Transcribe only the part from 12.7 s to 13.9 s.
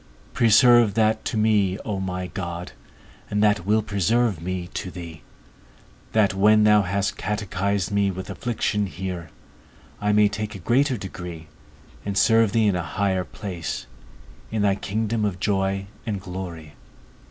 a higher place,